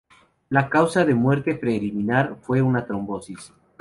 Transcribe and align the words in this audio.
La 0.49 0.67
causa 0.67 1.05
de 1.05 1.13
muerte 1.13 1.53
preliminar 1.53 2.35
fue 2.41 2.63
una 2.63 2.87
trombosis. 2.87 3.53